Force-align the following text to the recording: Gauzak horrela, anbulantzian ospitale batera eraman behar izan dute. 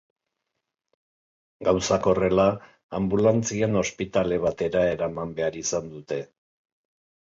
Gauzak 1.67 2.09
horrela, 2.13 2.47
anbulantzian 3.03 3.81
ospitale 3.85 4.43
batera 4.49 4.85
eraman 4.99 5.41
behar 5.41 5.63
izan 5.67 5.97
dute. 5.97 6.25